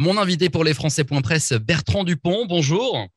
[0.00, 2.46] Mon invité pour les Français.press, Bertrand Dupont.
[2.46, 3.08] Bonjour.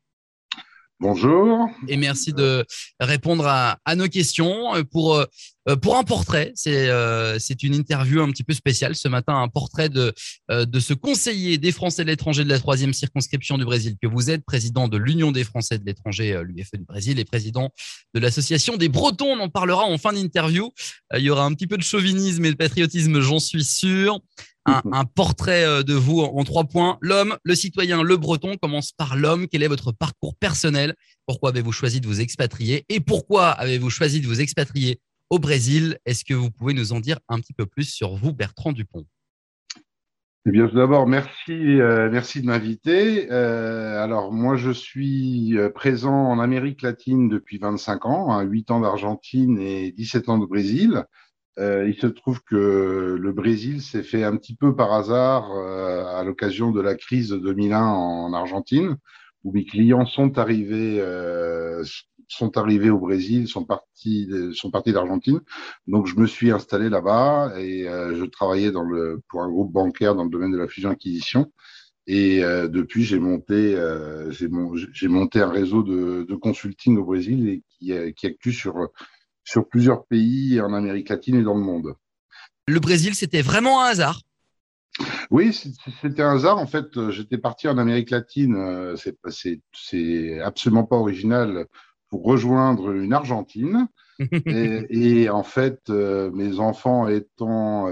[1.00, 1.68] Bonjour.
[1.88, 2.66] Et merci de
[3.00, 4.72] répondre à, nos questions.
[4.92, 9.08] Pour, euh, pour un portrait, c'est euh, c'est une interview un petit peu spéciale ce
[9.08, 10.14] matin, un portrait de,
[10.50, 14.08] euh, de ce conseiller des Français de l'étranger de la troisième circonscription du Brésil que
[14.08, 17.70] vous êtes, président de l'Union des Français de l'étranger, l'UFE du Brésil, et président
[18.16, 19.38] de l'association des Bretons.
[19.38, 20.72] On en parlera en fin d'interview.
[21.16, 24.20] Il y aura un petit peu de chauvinisme et de patriotisme, j'en suis sûr.
[24.68, 24.94] Mhm.
[24.94, 26.98] un, portrait euh, de vous en trois points.
[27.02, 28.58] L'homme, le citoyen, le breton.
[28.58, 29.48] Commence par l'homme.
[29.48, 30.96] Quel est votre parcours personnel?
[31.26, 32.86] Pourquoi avez-vous choisi de vous expatrier?
[32.90, 35.98] Et pourquoi avez-vous choisi de vous expatrier au Brésil?
[36.06, 39.06] Est-ce que vous pouvez nous en dire un petit peu plus sur vous, Bertrand Dupont?
[40.48, 43.32] Eh bien, tout d'abord, merci, euh, merci de m'inviter.
[43.32, 48.80] Euh, alors, moi, je suis présent en Amérique latine depuis 25 ans, hein, 8 ans
[48.80, 51.06] d'Argentine et 17 ans de Brésil.
[51.60, 56.06] Euh, il se trouve que le Brésil s'est fait un petit peu par hasard euh,
[56.06, 58.98] à l'occasion de la crise de 2001 en Argentine,
[59.44, 61.84] où mes clients sont arrivés, euh,
[62.30, 65.42] sont arrivés au Brésil, sont partis, sont partis d'Argentine.
[65.88, 70.16] Donc je me suis installé là-bas et je travaillais dans le, pour un groupe bancaire
[70.16, 71.52] dans le domaine de la fusion-acquisition.
[72.08, 73.76] Et depuis, j'ai monté,
[74.32, 78.90] j'ai monté un réseau de, de, consulting au Brésil et qui, qui actue sur
[79.44, 81.96] sur plusieurs pays en Amérique latine et dans le monde.
[82.68, 84.22] Le Brésil, c'était vraiment un hasard
[85.30, 85.54] oui,
[86.02, 86.58] c'était un hasard.
[86.58, 88.56] En fait, euh, j'étais parti en Amérique latine.
[88.56, 88.96] Euh,
[89.30, 91.66] c'est absolument pas original
[92.10, 93.88] pour rejoindre une Argentine.
[94.46, 97.88] et, en fait, euh, mes enfants étant,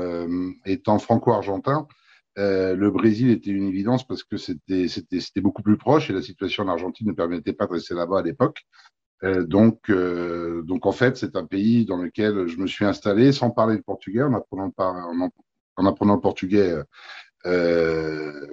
[0.65, 1.87] étant franco-argentins,
[2.35, 6.67] le Brésil était une évidence parce que c'était beaucoup plus proche et la situation en
[6.67, 8.65] Argentine ne permettait pas de rester là-bas à l'époque.
[9.23, 13.31] Euh, donc, euh, donc en fait, c'est un pays dans lequel je me suis installé
[13.31, 15.29] sans parler le portugais, en apprenant, par, en,
[15.75, 16.75] en apprenant le portugais.
[17.45, 18.47] Euh,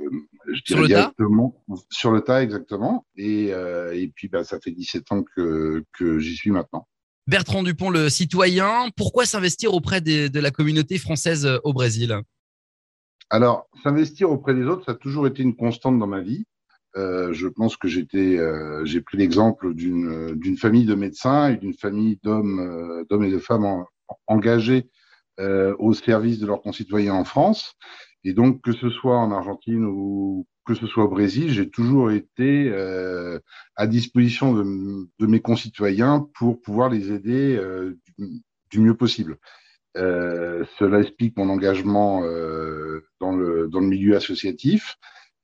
[0.47, 4.61] je sur le directement tas sur le tas exactement et, euh, et puis bah, ça
[4.61, 6.87] fait 17 ans que, que j'y suis maintenant.
[7.27, 12.21] Bertrand Dupont, le citoyen, pourquoi s'investir auprès des, de la communauté française au Brésil?
[13.29, 16.47] Alors, s'investir auprès des autres, ça a toujours été une constante dans ma vie.
[16.97, 21.75] Euh, je pense que j'étais, euh, j'ai pris l'exemple d'une famille de médecins et d'une
[21.75, 22.61] famille d'hommes
[23.11, 23.85] euh, et de femmes
[24.27, 24.89] engagés
[25.79, 27.75] au service de leurs concitoyens en France.
[28.25, 32.11] Et donc que ce soit en Argentine ou que ce soit au Brésil, j'ai toujours
[32.11, 32.73] été
[33.77, 37.61] à disposition de, mes concitoyens pour pouvoir les aider
[38.71, 39.37] du, mieux possible.
[39.95, 42.23] cela explique mon engagement
[43.21, 44.97] dans le milieu associatif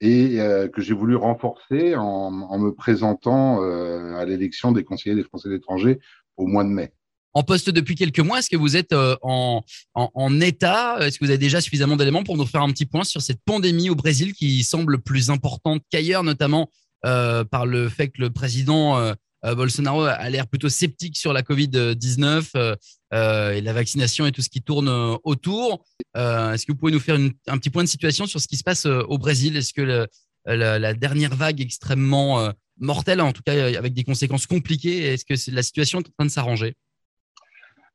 [0.02, 5.22] et euh, que j'ai voulu renforcer en, me présentant euh, à l'élection des conseillers des
[5.22, 6.00] Français de l'étranger
[6.36, 6.92] au mois de mai.
[7.34, 9.62] En poste depuis quelques mois, est-ce que vous êtes euh, en,
[9.94, 13.04] en, état Est-ce que vous avez déjà suffisamment d'éléments pour nous faire un petit point
[13.04, 16.68] sur cette pandémie au Brésil qui semble plus importante qu'ailleurs, notamment
[17.02, 22.76] par le fait que le président Bolsonaro a l'air plutôt sceptique sur la Covid-19 euh,
[23.12, 24.88] euh, et la vaccination et tout ce qui tourne
[25.24, 25.84] autour.
[26.14, 28.64] Est-ce que vous pouvez nous faire un petit point de situation sur ce qui se
[28.64, 29.56] passe au Brésil?
[29.56, 30.06] Est-ce que
[30.46, 35.62] la, dernière vague extrêmement mortelle, en tout cas avec des conséquences compliquées, est-ce que la
[35.62, 36.76] situation est en train de s'arranger?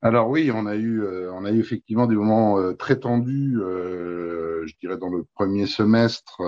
[0.01, 4.97] Alors oui, on a eu, on a eu effectivement des moments très tendus, je dirais
[4.97, 6.41] dans le premier semestre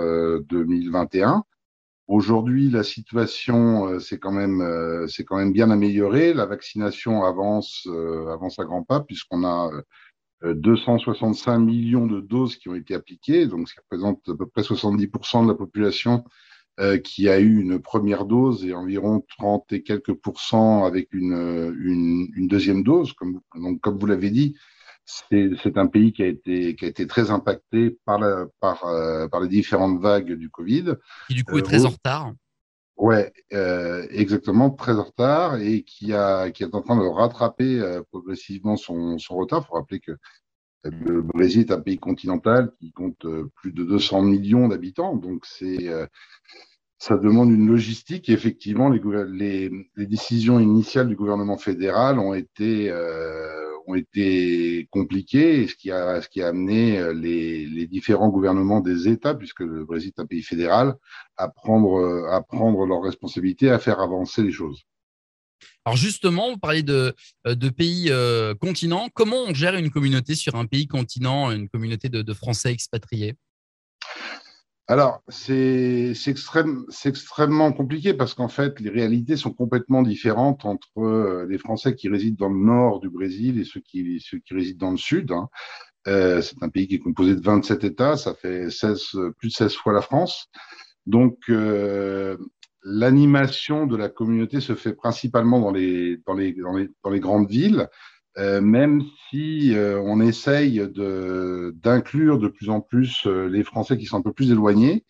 [0.48, 1.44] 2021.
[2.10, 6.34] Aujourd'hui, la situation euh, s'est quand même euh, c'est quand même bien améliorée.
[6.34, 9.70] La vaccination avance euh, avance à grands pas puisqu'on a
[10.42, 15.44] 265 millions de doses qui ont été appliquées, donc qui représente à peu près 70%
[15.44, 16.24] de la population
[17.04, 22.48] qui a eu une première dose et environ 30 et quelques pourcents avec une, une,
[22.48, 23.12] deuxième dose.
[23.54, 24.56] Donc, comme vous l'avez dit,
[25.30, 29.28] c'est un pays qui a été qui a été très impacté par la, par euh,
[29.28, 30.94] par les différentes vagues du Covid.
[31.28, 32.32] Qui du coup est très euh, en retard.
[32.96, 38.00] Ouais, euh, exactement, très en retard et qui a qui est en train de rattraper
[38.10, 39.62] progressivement son son retard.
[39.64, 40.12] Il faut rappeler que
[40.84, 45.88] le Brésil est un pays continental qui compte plus de 200 millions d'habitants, donc c'est
[47.00, 48.28] ça demande une logistique.
[48.28, 55.66] Et effectivement, les, les, les, décisions initiales du gouvernement fédéral ont été euh, été compliquées,
[55.68, 60.26] ce qui a, amené euh, les, différents gouvernements des États, puisque le Brésil est un
[60.26, 60.94] pays fédéral,
[61.36, 64.82] à prendre, euh, à prendre leurs responsabilités, à faire avancer les choses.
[65.84, 67.14] Alors justement, vous parlez de,
[67.46, 68.12] euh, pays
[68.60, 69.08] continents.
[69.14, 73.34] Comment on gère une communauté sur un pays continent, une communauté de Français expatriés?
[74.90, 81.46] Alors, c'est extrême, extrêmement compliqué parce qu'en fait, les réalités sont complètement différentes entre euh,
[81.48, 84.20] les Français qui résident dans le nord du Brésil et ceux qui,
[84.50, 85.30] résident dans le sud.
[85.30, 85.48] Hein.
[86.04, 89.74] c'est un pays qui est composé de 27 États, ça fait 16, plus de 16
[89.76, 90.48] fois la France.
[91.06, 91.36] Donc,
[92.82, 96.18] l'animation de la communauté se fait principalement dans les
[97.20, 97.88] grandes villes,
[98.38, 104.06] euh, même si euh, on essaye d'inclure de, plus en plus euh, les Français qui
[104.06, 105.04] sont un peu plus éloignés.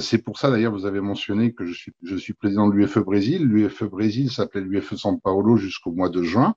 [0.00, 2.98] c'est pour ça d'ailleurs, vous avez mentionné que je suis, je suis président de l'UFE
[2.98, 3.44] Brésil.
[3.44, 6.54] L'UFE Brésil s'appelait l'UFE São Paulo jusqu'au mois de juin.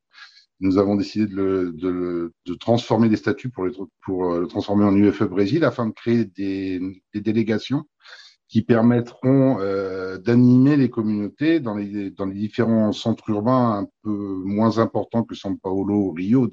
[0.61, 3.73] Nous avons décidé de, le, de, de transformer les statuts pour, les,
[4.05, 6.79] pour le transformer en UFE Brésil afin de créer des,
[7.13, 7.85] des délégations
[8.51, 14.11] qui permettront euh, d'animer les communautés dans les, différents centres urbains un peu
[14.43, 16.49] moins importants que São Paulo ou Rio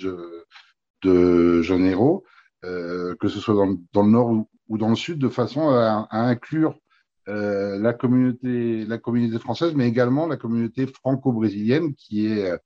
[1.03, 2.23] de, Janeiro,
[2.65, 3.57] euh, que ce soit
[3.93, 6.79] dans, le nord ou, dans le sud, de façon à, inclure
[7.27, 12.57] euh, la, communauté, la communauté française, mais également la communauté franco-brésilienne qui est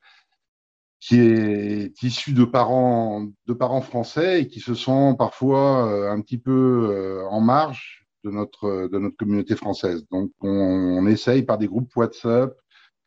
[1.00, 6.38] qui est issue de parents de parents français et qui se sent parfois un petit
[6.38, 10.04] peu en marge de notre, de notre communauté française.
[10.10, 12.54] Donc, on, essaye par des groupes WhatsApp,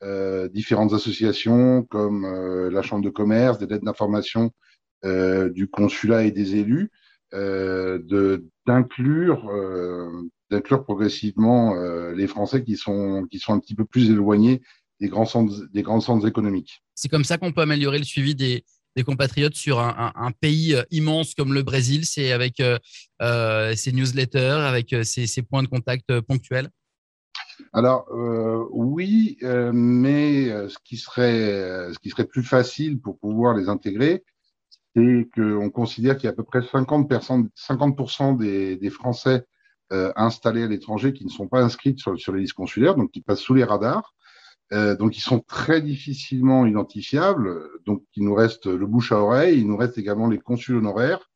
[0.03, 4.51] euh, différentes associations comme euh, la Chambre de commerce, des lettres d'information
[5.05, 6.91] euh, du consulat et des élus,
[7.33, 9.51] de d'inclure
[10.49, 11.75] d'inclure progressivement
[12.13, 14.61] les Français qui sont qui sont un petit peu plus éloignés
[15.01, 16.81] des grands centres des grands centres économiques.
[16.93, 18.63] C'est comme ça qu'on peut améliorer le suivi des
[18.95, 22.79] des compatriotes sur un, pays euh, immense comme le Brésil, c'est avec euh,
[23.21, 26.69] euh, ces newsletters, avec ces, points de contact ponctuels
[27.71, 28.07] alors
[28.71, 34.23] oui, mais ce qui serait plus facile pour pouvoir les intégrer,
[34.93, 39.45] c'est qu'on considère qu'il y a à peu près 50%, 50 des, Français
[39.89, 43.41] installés à l'étranger qui ne sont pas inscrits sur les listes consulaires, donc qui passent
[43.41, 44.14] sous les radars.
[44.73, 47.69] Euh, donc, ils sont très difficilement identifiables.
[47.85, 49.59] Donc, il nous reste le bouche à oreille.
[49.59, 51.29] Il nous reste également les consuls honoraires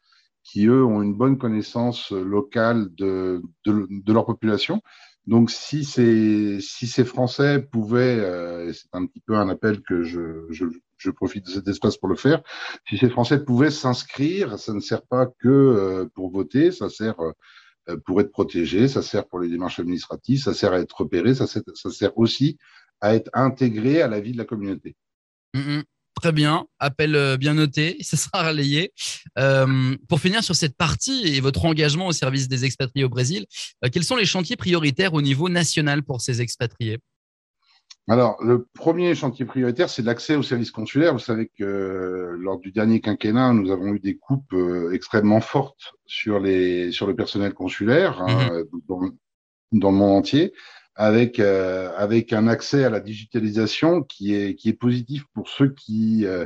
[0.43, 4.81] qui, eux, ont une bonne connaissance locale de, de, leur population.
[5.27, 10.01] Donc, si ces, si ces Français pouvaient, euh, c'est un petit peu un appel que
[10.01, 10.65] je, je,
[10.97, 12.41] je, profite de cet espace pour le faire,
[12.87, 17.19] si ces Français pouvaient s'inscrire, ça ne sert pas que euh, pour voter, ça sert
[17.19, 21.35] euh, pour être protégé, ça sert pour les démarches administratives, ça sert à être repéré,
[21.35, 22.57] ça sert, ça sert aussi
[23.01, 24.95] à être intégré à la vie de la communauté.
[25.53, 25.83] Mm, mm.
[26.21, 28.91] Très bien, appel euh, bien noté, ça sera relayé.
[29.37, 33.45] Euh, pour finir sur cette partie et votre engagement au service des expatriés au Brésil,
[33.85, 36.99] euh, quels sont les chantiers prioritaires au niveau national pour ces expatriés?
[38.09, 41.13] Alors, le premier chantier prioritaire, c'est l'accès aux services consulaires.
[41.13, 44.55] Vous savez que lors du dernier quinquennat, nous avons eu des coupes
[44.91, 48.65] extrêmement fortes sur, les, sur le personnel consulaire hein, mm-hmm.
[48.87, 49.01] dans,
[49.73, 50.53] dans, le monde entier
[50.99, 55.69] avec euh, avec un accès à la digitalisation qui est qui est positif pour ceux
[55.73, 56.45] qui euh,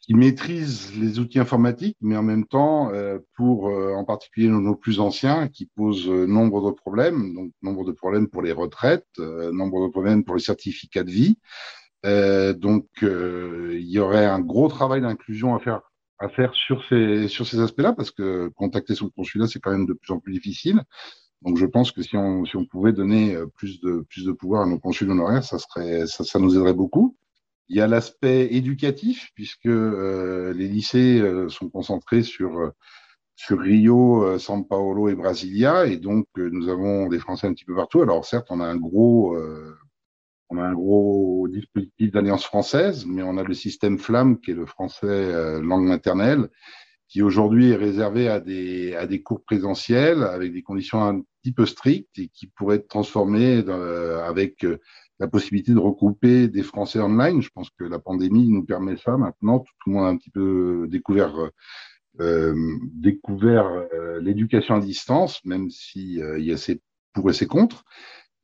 [0.00, 4.98] qui maîtrisent les outils informatiques, mais en même temps euh, pour en particulier nos, plus
[4.98, 9.92] anciens qui posent nombre de problèmes, donc nombre de problèmes pour les retraites, nombre de
[9.92, 11.38] problèmes pour les certificats de vie.
[12.58, 15.82] donc il y aurait un gros travail d'inclusion à faire
[16.18, 19.86] à faire sur ces sur ces aspects-là parce que contacter son consulat c'est quand même
[19.86, 20.82] de plus en plus difficile.
[21.42, 24.32] Donc je pense que si on, si on pouvait donner euh, plus de, plus de
[24.32, 27.16] pouvoir à nos consuls honoraires, ça, serait, ça, ça nous aiderait beaucoup.
[27.68, 32.72] Il y a l'aspect éducatif, puisque euh, les lycées euh, sont concentrés sur,
[33.36, 37.74] sur Rio, São Paulo et Brasilia, et donc nous avons des Français un petit peu
[37.74, 38.02] partout.
[38.02, 39.38] Alors certes, on a un gros,
[40.50, 44.54] on a un gros dispositif d'alliance française, mais on a le système Flamme, qui est
[44.54, 46.50] le français langue maternelle,
[47.10, 51.52] qui aujourd'hui est réservé à des, à des cours présentiels avec des conditions un petit
[51.52, 54.78] peu strictes et qui pourrait être transformé euh, avec euh,
[55.18, 57.42] la possibilité de regrouper des Français online.
[57.42, 59.58] Je pense que la pandémie nous permet ça maintenant.
[59.58, 61.34] Tout, le monde a un petit peu découvert
[62.20, 62.54] euh,
[62.94, 66.80] découvert euh, l'éducation à distance, même si il y a ses
[67.12, 67.84] pour et ses contre.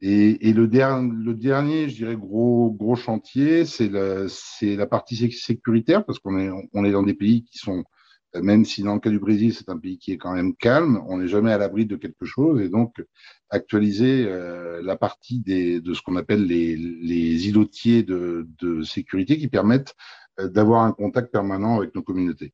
[0.00, 4.86] Et, et le, dernier, le dernier, je dirais, gros, gros chantier, c'est la, c'est la
[4.86, 7.84] partie sécuritaire, parce qu'on est, on est dans des pays qui sont
[8.42, 11.02] même si dans le cas du Brésil, c'est un pays qui est quand même calme,
[11.08, 12.60] on n'est jamais à l'abri de quelque chose.
[12.60, 13.02] Et donc,
[13.50, 19.38] actualiser euh, la partie des, de ce qu'on appelle les, les îlotiers de, de, sécurité
[19.38, 19.94] qui permettent
[20.40, 22.52] euh, d'avoir un contact permanent avec nos communautés.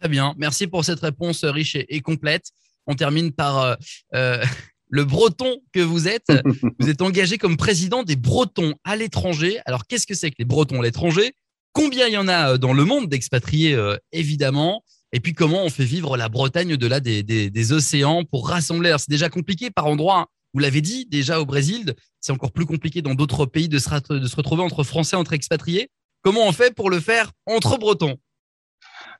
[0.00, 0.34] Très bien.
[0.36, 2.50] Merci pour cette réponse riche et, complète.
[2.86, 3.74] On termine par euh,
[4.14, 4.42] euh
[4.90, 6.26] le breton que vous êtes.
[6.78, 9.58] vous êtes engagé comme président des Bretons à l'étranger.
[9.66, 11.34] Alors, qu'est-ce que c'est que les Bretons à l'étranger?
[11.74, 15.64] Combien il y en a euh, dans le monde d'expatriés, euh, évidemment Et puis, comment
[15.64, 18.94] on fait vivre la Bretagne au-delà des, océans pour rassembler?
[18.98, 20.20] C'est déjà compliqué par endroits.
[20.20, 20.26] Hein.
[20.54, 23.90] Vous l'avez dit, déjà au Brésil, c'est encore plus compliqué dans d'autres pays de se,
[24.36, 25.90] retrouver entre Français, entre expatriés.
[26.22, 28.18] Comment on fait pour le faire entre Bretons?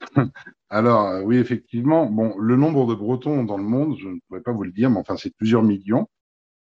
[0.70, 2.06] Alors, oui, effectivement.
[2.06, 4.90] Bon, le nombre de Bretons dans le monde, je ne pourrais pas vous le dire,
[4.90, 6.06] mais enfin, c'est plusieurs millions.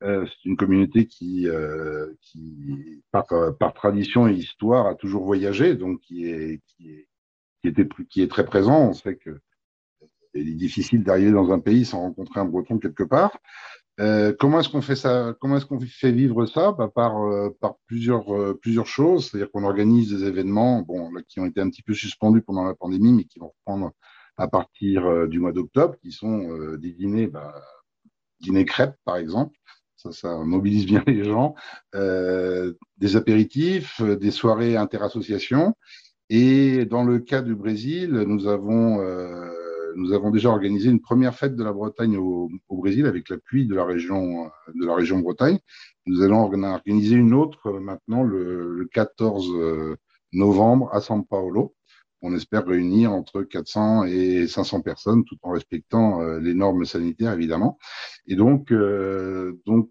[0.03, 2.13] Euh, c'est une communauté qui, euh,
[3.11, 6.61] par, tradition et histoire, a toujours voyagé, donc qui est,
[8.29, 8.89] très présent.
[8.89, 9.39] On sait que
[10.33, 13.37] il est difficile d'arriver dans un pays sans rencontrer un Breton quelque part.
[13.99, 15.35] Euh, comment est-ce qu'on fait ça?
[15.39, 16.71] Comment est-ce qu'on fait vivre ça?
[16.71, 17.15] Bah, Par,
[17.85, 18.25] plusieurs,
[18.85, 19.29] choses.
[19.29, 20.85] C'est-à-dire qu'on organise des événements,
[21.29, 23.91] qui ont été un petit peu suspendus pendant la pandémie, mais qui vont reprendre
[24.37, 27.53] à partir du mois d'octobre, qui sont des dîners, bah,
[28.41, 29.55] dîners crêpes par exemple.
[30.11, 31.55] Ça, mobilise bien les gens.
[31.93, 35.75] des apéritifs, des soirées interassociations.
[36.29, 38.99] Et dans le cas du Brésil, nous avons
[40.13, 43.85] avons déjà organisé une première fête de la Bretagne au, Brésil avec l'appui de la
[43.85, 45.59] région de la région Bretagne.
[46.05, 49.95] Nous allons organiser une autre maintenant le, le 14 euh,
[50.33, 51.75] novembre à São Paulo.
[52.25, 57.33] On espère réunir entre 400 et 500 personnes tout en respectant euh, les normes sanitaires
[57.33, 57.77] évidemment.
[58.27, 59.89] Et donc, euh, donc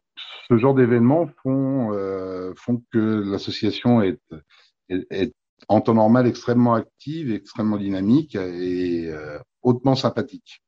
[0.49, 4.19] ce genre d'événements font, euh, font que l'association est,
[4.89, 5.35] est,
[5.69, 9.12] en temps normal extrêmement active, extrêmement dynamique et
[9.62, 10.62] hautement sympathique.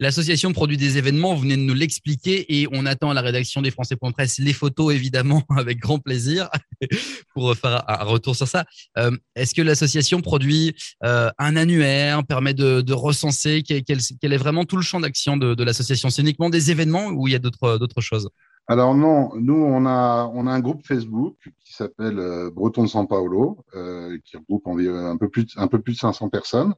[0.00, 3.62] L'association produit des événements, vous venez de nous l'expliquer et on attend à la rédaction
[3.62, 6.48] des Français.presse les photos évidemment avec grand plaisir
[7.34, 8.64] pour faire un retour sur ça.
[8.98, 10.74] Euh, Est-ce que l'association produit
[11.04, 13.62] euh, un annuaire, permet de, recenser?
[13.62, 16.10] Quel, est vraiment tout le champ d'action de, l'association?
[16.10, 18.28] C'est uniquement des événements ou il y a d'autres choses?
[18.66, 22.88] Alors non, nous on a on a un groupe Facebook qui s'appelle euh, Breton de
[22.88, 26.72] San Paolo, euh, qui regroupe un peu plus un peu plus de 500 personnes.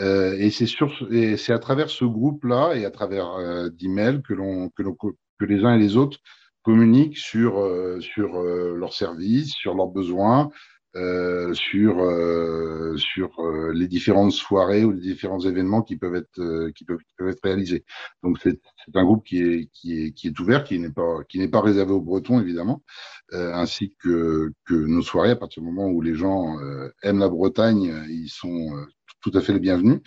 [0.00, 5.74] Euh, et c'est à travers ce groupe-là et à travers euh, d'emails que les uns
[5.74, 6.18] et les autres
[6.62, 7.54] communiquent sur
[8.00, 10.50] sur euh, leurs services, sur leurs besoins,
[10.96, 16.70] euh, sur euh, sur euh, les différentes soirées ou les différents événements qui peuvent être
[16.70, 17.84] qui peuvent, qui peuvent être réalisés.
[18.22, 18.58] Donc c'est
[18.94, 21.18] un groupe qui est qui est qui est ouvert, qui n'est pas
[21.52, 22.82] pas réservé aux Bretons évidemment,
[23.32, 26.56] ainsi que que nos soirées à partir du moment où les gens
[27.02, 28.70] aiment la Bretagne, ils sont
[29.20, 30.00] tout à fait les bienvenus.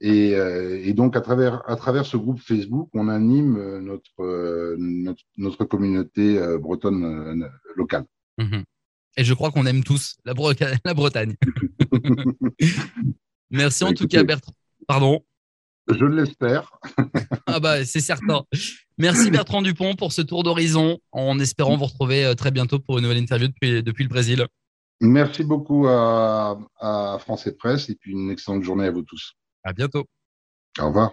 [0.00, 6.40] Et, donc à travers à travers ce groupe Facebook, on anime notre notre, notre communauté
[6.58, 8.04] bretonne locale.
[8.38, 8.64] Mmh.
[9.16, 10.52] Et je crois qu'on aime tous la, Bre
[10.84, 11.36] la Bretagne.
[13.50, 14.52] Merci en Écoutez, tout cas, Bertrand.
[14.86, 15.24] Pardon.
[15.88, 16.72] Je l'espère.
[17.46, 18.44] ah bah c'est certain.
[18.96, 22.96] Merci Bertrand Dupont pour ce tour d'horizon, en espérant vous retrouver euh, très bientôt pour
[22.96, 24.46] une nouvelle interview depuis, depuis le Brésil.
[25.00, 29.34] Merci beaucoup à, à France et Presse et puis une excellente journée à vous tous.
[29.62, 30.06] À bientôt.
[30.80, 31.12] Au revoir.